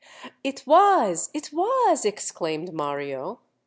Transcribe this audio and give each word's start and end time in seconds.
"It 0.43 0.65
was—it 0.65 1.53
was!" 1.53 2.05
exclaimed 2.05 2.73
Mario. 2.73 3.37